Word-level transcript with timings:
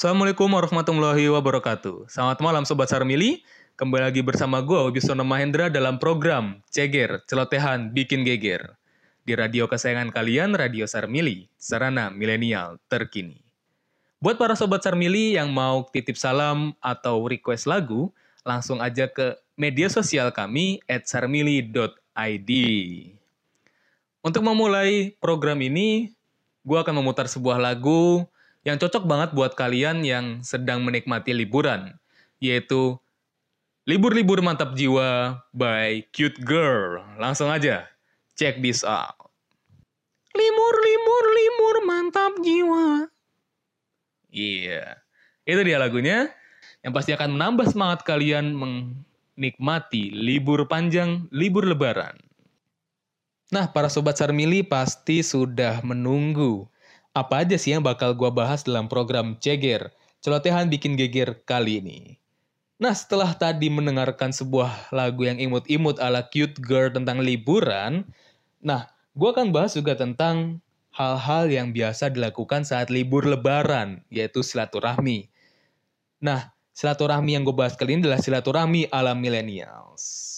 Assalamualaikum 0.00 0.48
warahmatullahi 0.48 1.28
wabarakatuh. 1.28 2.08
Selamat 2.08 2.40
malam 2.40 2.64
Sobat 2.64 2.88
Sarmili. 2.88 3.44
Kembali 3.76 4.08
lagi 4.08 4.24
bersama 4.24 4.64
gue, 4.64 4.80
Wibisono 4.88 5.28
Mahendra 5.28 5.68
dalam 5.68 6.00
program 6.00 6.64
Ceger, 6.72 7.20
Celotehan 7.28 7.92
Bikin 7.92 8.24
Geger. 8.24 8.80
Di 9.28 9.36
radio 9.36 9.68
kesayangan 9.68 10.08
kalian, 10.08 10.56
Radio 10.56 10.88
Sarmili, 10.88 11.52
sarana 11.60 12.08
milenial 12.08 12.80
terkini. 12.88 13.44
Buat 14.24 14.40
para 14.40 14.56
Sobat 14.56 14.80
Sarmili 14.80 15.36
yang 15.36 15.52
mau 15.52 15.84
titip 15.92 16.16
salam 16.16 16.72
atau 16.80 17.20
request 17.28 17.68
lagu, 17.68 18.08
langsung 18.40 18.80
aja 18.80 19.04
ke 19.04 19.36
media 19.52 19.92
sosial 19.92 20.32
kami 20.32 20.80
at 20.88 21.04
sarmili.id. 21.12 22.50
Untuk 24.24 24.42
memulai 24.48 25.12
program 25.20 25.60
ini, 25.60 26.16
gue 26.64 26.78
akan 26.80 27.04
memutar 27.04 27.28
sebuah 27.28 27.60
lagu 27.60 28.24
yang 28.66 28.76
cocok 28.76 29.08
banget 29.08 29.30
buat 29.32 29.56
kalian 29.56 30.04
yang 30.04 30.44
sedang 30.44 30.84
menikmati 30.84 31.32
liburan, 31.32 31.96
yaitu 32.42 33.00
Libur-Libur 33.88 34.44
Mantap 34.44 34.76
Jiwa 34.76 35.40
by 35.56 36.04
Cute 36.12 36.38
Girl. 36.44 37.00
Langsung 37.16 37.48
aja, 37.48 37.88
check 38.36 38.60
this 38.60 38.84
out. 38.84 39.20
Limur, 40.30 40.74
limur, 40.78 41.24
limur, 41.34 41.76
mantap 41.82 42.32
jiwa. 42.38 43.10
Iya, 44.30 45.02
itu 45.42 45.60
dia 45.66 45.74
lagunya 45.82 46.30
yang 46.86 46.94
pasti 46.94 47.10
akan 47.10 47.34
menambah 47.34 47.66
semangat 47.66 48.06
kalian 48.06 48.54
menikmati 48.54 50.14
libur 50.14 50.70
panjang, 50.70 51.26
libur 51.34 51.66
lebaran. 51.66 52.14
Nah, 53.50 53.74
para 53.74 53.90
sobat 53.90 54.22
Sarmili 54.22 54.62
pasti 54.62 55.26
sudah 55.26 55.82
menunggu 55.82 56.70
apa 57.16 57.42
aja 57.42 57.56
sih 57.58 57.74
yang 57.74 57.82
bakal 57.82 58.14
gua 58.14 58.30
bahas 58.30 58.62
dalam 58.62 58.86
program 58.86 59.34
Ceger, 59.42 59.90
celotehan 60.22 60.70
bikin 60.70 60.94
geger 60.94 61.42
kali 61.42 61.82
ini. 61.82 62.00
Nah, 62.80 62.96
setelah 62.96 63.36
tadi 63.36 63.68
mendengarkan 63.68 64.32
sebuah 64.32 64.94
lagu 64.94 65.28
yang 65.28 65.36
imut-imut 65.36 66.00
ala 66.00 66.24
cute 66.32 66.56
girl 66.64 66.88
tentang 66.88 67.20
liburan, 67.20 68.08
nah, 68.64 68.88
gua 69.12 69.36
akan 69.36 69.52
bahas 69.52 69.76
juga 69.76 69.98
tentang 69.98 70.64
hal-hal 70.94 71.46
yang 71.50 71.70
biasa 71.70 72.10
dilakukan 72.10 72.66
saat 72.66 72.90
libur 72.90 73.26
lebaran, 73.26 74.02
yaitu 74.10 74.42
silaturahmi. 74.42 75.30
Nah, 76.20 76.50
silaturahmi 76.74 77.38
yang 77.38 77.46
gue 77.46 77.54
bahas 77.54 77.78
kali 77.78 77.96
ini 77.96 78.06
adalah 78.06 78.20
silaturahmi 78.20 78.90
ala 78.90 79.14
millennials. 79.14 80.36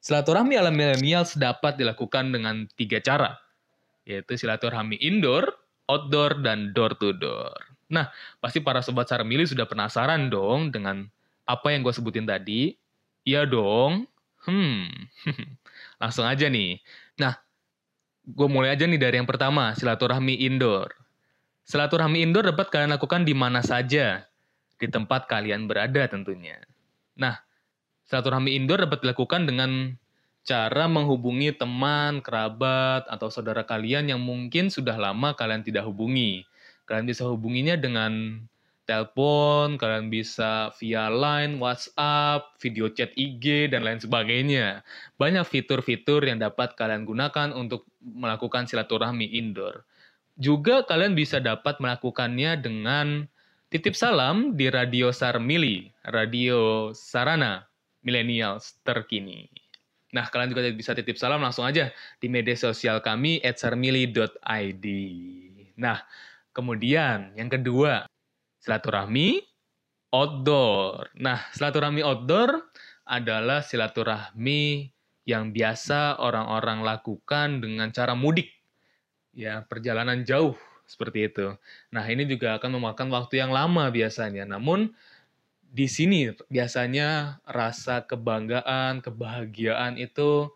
Silaturahmi 0.00 0.56
ala 0.56 0.72
millennials 0.72 1.36
dapat 1.36 1.76
dilakukan 1.76 2.32
dengan 2.32 2.68
tiga 2.76 3.00
cara, 3.00 3.36
yaitu 4.08 4.36
silaturahmi 4.36 4.96
indoor, 5.00 5.59
outdoor, 5.90 6.38
dan 6.40 6.70
door 6.70 6.94
to 6.94 7.10
door. 7.10 7.58
Nah, 7.90 8.06
pasti 8.38 8.62
para 8.62 8.78
sobat 8.80 9.10
Sarmili 9.10 9.42
sudah 9.42 9.66
penasaran 9.66 10.30
dong 10.30 10.70
dengan 10.70 11.10
apa 11.42 11.74
yang 11.74 11.82
gue 11.82 11.90
sebutin 11.90 12.24
tadi. 12.24 12.78
Iya 13.26 13.44
dong. 13.44 14.06
Hmm, 14.46 14.86
langsung 16.00 16.24
aja 16.24 16.46
nih. 16.46 16.78
Nah, 17.18 17.34
gue 18.24 18.48
mulai 18.48 18.78
aja 18.78 18.86
nih 18.86 18.96
dari 18.96 19.18
yang 19.18 19.28
pertama, 19.28 19.74
silaturahmi 19.74 20.38
indoor. 20.46 20.94
Silaturahmi 21.66 22.22
indoor 22.22 22.48
dapat 22.54 22.70
kalian 22.70 22.94
lakukan 22.94 23.26
di 23.26 23.34
mana 23.34 23.60
saja, 23.60 24.24
di 24.78 24.86
tempat 24.88 25.26
kalian 25.26 25.68
berada 25.68 26.06
tentunya. 26.08 26.56
Nah, 27.18 27.36
Silaturahmi 28.10 28.58
indoor 28.58 28.90
dapat 28.90 29.06
dilakukan 29.06 29.46
dengan 29.46 29.94
cara 30.50 30.90
menghubungi 30.90 31.54
teman, 31.54 32.18
kerabat, 32.18 33.06
atau 33.06 33.30
saudara 33.30 33.62
kalian 33.62 34.10
yang 34.10 34.18
mungkin 34.18 34.66
sudah 34.66 34.98
lama 34.98 35.30
kalian 35.38 35.62
tidak 35.62 35.86
hubungi. 35.86 36.42
Kalian 36.90 37.06
bisa 37.06 37.22
hubunginya 37.30 37.78
dengan 37.78 38.42
telepon, 38.82 39.78
kalian 39.78 40.10
bisa 40.10 40.74
via 40.82 41.06
line, 41.06 41.62
WhatsApp, 41.62 42.58
video 42.58 42.90
chat 42.90 43.14
IG, 43.14 43.70
dan 43.70 43.86
lain 43.86 44.02
sebagainya. 44.02 44.82
Banyak 45.14 45.46
fitur-fitur 45.46 46.26
yang 46.26 46.42
dapat 46.42 46.74
kalian 46.74 47.06
gunakan 47.06 47.54
untuk 47.54 47.86
melakukan 48.02 48.66
silaturahmi 48.66 49.30
indoor. 49.30 49.86
Juga 50.34 50.82
kalian 50.82 51.14
bisa 51.14 51.38
dapat 51.38 51.78
melakukannya 51.78 52.58
dengan 52.58 53.30
titip 53.70 53.94
salam 53.94 54.58
di 54.58 54.66
Radio 54.66 55.14
Sarmili, 55.14 55.94
Radio 56.10 56.90
Sarana, 56.90 57.70
millennials 58.02 58.82
terkini. 58.82 59.59
Nah, 60.10 60.26
kalian 60.26 60.50
juga 60.50 60.66
bisa 60.74 60.90
titip 60.94 61.14
salam 61.14 61.38
langsung 61.38 61.62
aja 61.62 61.94
di 62.18 62.26
media 62.26 62.58
sosial 62.58 62.98
kami 62.98 63.38
@sarmili.id. 63.42 64.86
Nah, 65.78 66.02
kemudian 66.50 67.34
yang 67.38 67.46
kedua, 67.46 68.10
silaturahmi 68.58 69.40
outdoor. 70.10 71.14
Nah, 71.18 71.46
silaturahmi 71.54 72.02
outdoor 72.02 72.58
adalah 73.06 73.62
silaturahmi 73.62 74.90
yang 75.26 75.54
biasa 75.54 76.18
orang-orang 76.18 76.82
lakukan 76.82 77.62
dengan 77.62 77.94
cara 77.94 78.18
mudik. 78.18 78.50
Ya, 79.30 79.62
perjalanan 79.62 80.26
jauh 80.26 80.58
seperti 80.90 81.30
itu. 81.30 81.54
Nah, 81.94 82.02
ini 82.10 82.26
juga 82.26 82.58
akan 82.58 82.82
memakan 82.82 83.14
waktu 83.14 83.38
yang 83.38 83.54
lama 83.54 83.86
biasanya. 83.94 84.42
Namun, 84.42 84.90
di 85.70 85.86
sini 85.86 86.34
biasanya 86.50 87.38
rasa 87.46 88.02
kebanggaan, 88.02 88.98
kebahagiaan 89.06 90.02
itu 90.02 90.50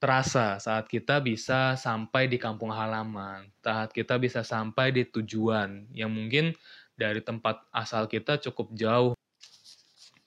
terasa 0.00 0.58
saat 0.58 0.88
kita 0.88 1.22
bisa 1.22 1.76
sampai 1.78 2.26
di 2.26 2.40
kampung 2.40 2.72
halaman, 2.72 3.52
saat 3.62 3.92
kita 3.92 4.16
bisa 4.16 4.42
sampai 4.42 4.90
di 4.90 5.04
tujuan 5.06 5.86
yang 5.92 6.10
mungkin 6.10 6.56
dari 6.96 7.20
tempat 7.20 7.62
asal 7.70 8.08
kita 8.08 8.40
cukup 8.40 8.72
jauh. 8.72 9.12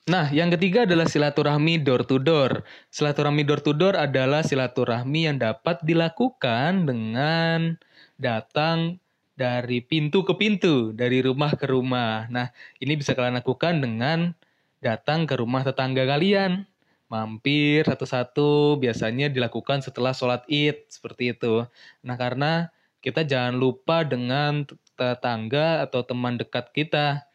Nah, 0.06 0.30
yang 0.30 0.54
ketiga 0.54 0.86
adalah 0.86 1.10
silaturahmi 1.10 1.82
door 1.82 2.06
to 2.06 2.22
door. 2.22 2.62
Silaturahmi 2.94 3.42
door 3.42 3.58
to 3.58 3.74
door 3.74 3.98
adalah 3.98 4.46
silaturahmi 4.46 5.26
yang 5.26 5.42
dapat 5.42 5.82
dilakukan 5.82 6.86
dengan 6.86 7.74
datang 8.14 9.02
dari 9.36 9.84
pintu 9.84 10.24
ke 10.24 10.32
pintu, 10.34 10.96
dari 10.96 11.20
rumah 11.20 11.52
ke 11.52 11.68
rumah. 11.68 12.24
Nah, 12.32 12.50
ini 12.80 12.96
bisa 12.96 13.12
kalian 13.12 13.36
lakukan 13.36 13.84
dengan 13.84 14.32
datang 14.80 15.28
ke 15.28 15.36
rumah 15.36 15.60
tetangga 15.62 16.08
kalian. 16.08 16.64
Mampir 17.06 17.86
satu-satu, 17.86 18.80
biasanya 18.82 19.30
dilakukan 19.30 19.84
setelah 19.84 20.10
sholat 20.16 20.42
id, 20.50 20.88
seperti 20.90 21.36
itu. 21.36 21.68
Nah, 22.02 22.16
karena 22.18 22.72
kita 23.04 23.22
jangan 23.22 23.54
lupa 23.54 24.02
dengan 24.02 24.66
tetangga 24.96 25.84
atau 25.84 26.02
teman 26.02 26.40
dekat 26.40 26.72
kita. 26.72 27.28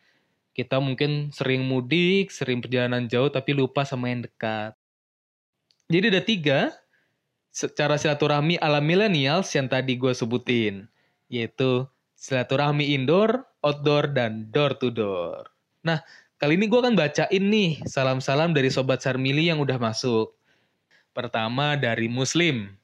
Kita 0.52 0.84
mungkin 0.84 1.32
sering 1.32 1.64
mudik, 1.64 2.34
sering 2.34 2.60
perjalanan 2.60 3.08
jauh, 3.08 3.32
tapi 3.32 3.56
lupa 3.56 3.88
sama 3.88 4.12
yang 4.12 4.28
dekat. 4.28 4.76
Jadi 5.88 6.06
ada 6.12 6.24
tiga 6.26 6.60
cara 7.76 7.96
silaturahmi 8.00 8.56
ala 8.60 8.80
millennials 8.80 9.52
yang 9.52 9.68
tadi 9.68 10.00
gue 10.00 10.16
sebutin 10.16 10.88
yaitu 11.32 11.88
silaturahmi 12.22 12.94
indoor, 12.94 13.42
outdoor, 13.66 14.14
dan 14.14 14.54
door 14.54 14.78
to 14.78 14.94
door. 14.94 15.50
Nah, 15.82 16.06
kali 16.38 16.54
ini 16.54 16.70
gue 16.70 16.78
akan 16.78 16.94
bacain 16.94 17.44
nih 17.50 17.82
salam-salam 17.90 18.54
dari 18.54 18.70
Sobat 18.70 19.02
Sarmili 19.02 19.50
yang 19.50 19.58
udah 19.58 19.82
masuk. 19.82 20.38
Pertama 21.18 21.74
dari 21.74 22.06
Muslim. 22.06 22.78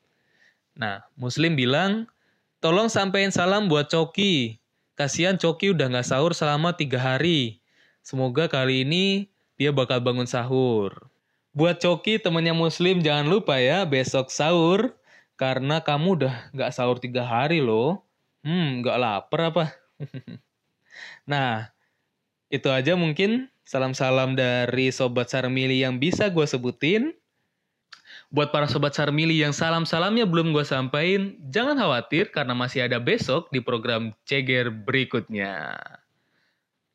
Nah, 0.74 1.06
Muslim 1.14 1.54
bilang, 1.54 2.10
tolong 2.58 2.90
sampein 2.90 3.30
salam 3.30 3.70
buat 3.70 3.94
Coki. 3.94 4.58
Kasihan 4.98 5.38
Coki 5.38 5.78
udah 5.78 5.94
gak 5.94 6.10
sahur 6.10 6.34
selama 6.34 6.74
tiga 6.74 6.98
hari. 6.98 7.62
Semoga 8.02 8.50
kali 8.50 8.82
ini 8.82 9.30
dia 9.62 9.70
bakal 9.70 10.02
bangun 10.02 10.26
sahur. 10.26 11.14
Buat 11.54 11.78
Coki 11.78 12.18
temennya 12.18 12.58
Muslim 12.58 13.06
jangan 13.06 13.30
lupa 13.30 13.62
ya 13.62 13.86
besok 13.86 14.34
sahur. 14.34 14.98
Karena 15.38 15.86
kamu 15.86 16.18
udah 16.18 16.34
gak 16.58 16.74
sahur 16.74 16.98
tiga 16.98 17.22
hari 17.22 17.62
loh. 17.62 18.07
Hmm, 18.48 18.80
nggak 18.80 18.96
lapar 18.96 19.52
apa? 19.52 19.64
nah, 21.32 21.68
itu 22.48 22.72
aja 22.72 22.96
mungkin 22.96 23.52
salam-salam 23.68 24.40
dari 24.40 24.88
Sobat 24.88 25.28
Sarmili 25.28 25.84
yang 25.84 26.00
bisa 26.00 26.32
gue 26.32 26.48
sebutin. 26.48 27.12
Buat 28.32 28.56
para 28.56 28.72
Sobat 28.72 28.96
Sarmili 28.96 29.44
yang 29.44 29.52
salam-salamnya 29.52 30.24
belum 30.24 30.56
gue 30.56 30.64
sampaikan, 30.64 31.36
jangan 31.52 31.76
khawatir 31.76 32.32
karena 32.32 32.56
masih 32.56 32.88
ada 32.88 33.04
besok 33.04 33.52
di 33.52 33.60
program 33.60 34.16
Ceger 34.24 34.72
berikutnya. 34.72 35.76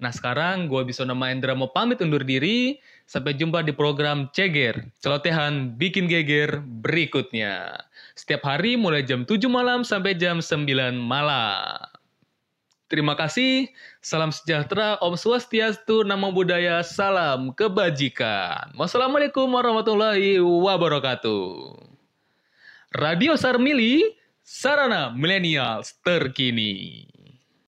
Nah 0.03 0.11
sekarang 0.11 0.67
gue 0.67 0.83
bisa 0.83 1.07
nama 1.07 1.31
Endra 1.31 1.55
mau 1.55 1.71
pamit 1.71 2.03
undur 2.03 2.27
diri. 2.27 2.83
Sampai 3.07 3.37
jumpa 3.37 3.61
di 3.61 3.77
program 3.77 4.31
Ceger, 4.33 4.89
celotehan 5.03 5.77
bikin 5.77 6.09
geger 6.09 6.65
berikutnya. 6.65 7.77
Setiap 8.17 8.47
hari 8.47 8.79
mulai 8.79 9.05
jam 9.05 9.29
7 9.29 9.37
malam 9.53 9.85
sampai 9.85 10.17
jam 10.17 10.41
9 10.41 10.97
malam. 10.97 11.77
Terima 12.89 13.13
kasih, 13.17 13.73
salam 14.05 14.33
sejahtera, 14.33 15.01
Om 15.01 15.17
Swastiastu, 15.17 16.05
Namo 16.05 16.29
Buddhaya, 16.33 16.81
salam 16.85 17.53
kebajikan. 17.57 18.69
Wassalamualaikum 18.77 19.49
warahmatullahi 19.49 20.37
wabarakatuh. 20.41 21.73
Radio 22.97 23.33
Sarmili, 23.37 24.05
sarana 24.45 25.09
milenial 25.13 25.81
terkini. 26.05 27.09